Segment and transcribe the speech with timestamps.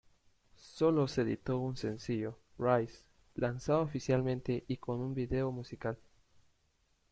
[0.55, 3.03] Sólo se editó un sencillo, "Rise",
[3.35, 5.95] lanzado oficialmente y con un video musical.